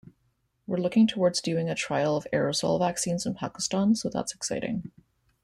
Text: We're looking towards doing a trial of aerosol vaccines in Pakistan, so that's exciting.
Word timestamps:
We're 0.65 0.79
looking 0.79 1.05
towards 1.05 1.41
doing 1.41 1.69
a 1.69 1.75
trial 1.75 2.15
of 2.17 2.25
aerosol 2.33 2.79
vaccines 2.79 3.27
in 3.27 3.35
Pakistan, 3.35 3.93
so 3.93 4.09
that's 4.09 4.33
exciting. 4.33 4.89